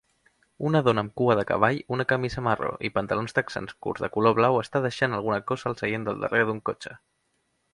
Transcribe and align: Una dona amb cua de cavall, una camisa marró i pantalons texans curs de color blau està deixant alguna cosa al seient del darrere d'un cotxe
Una 0.67 0.79
dona 0.85 1.01
amb 1.05 1.11
cua 1.19 1.33
de 1.39 1.43
cavall, 1.51 1.77
una 1.97 2.05
camisa 2.13 2.43
marró 2.47 2.71
i 2.89 2.91
pantalons 2.95 3.37
texans 3.41 3.75
curs 3.87 4.03
de 4.07 4.09
color 4.17 4.35
blau 4.41 4.59
està 4.63 4.83
deixant 4.87 5.17
alguna 5.19 5.39
cosa 5.53 5.69
al 5.73 5.81
seient 5.83 6.09
del 6.09 6.19
darrere 6.25 6.49
d'un 6.51 6.65
cotxe 6.73 6.99